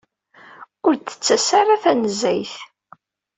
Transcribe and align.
Ur 0.87 0.93
d-tettas 0.95 1.47
ara 1.59 1.81
tanezzayt. 1.83 2.55